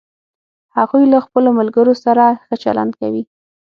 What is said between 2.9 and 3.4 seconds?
کوي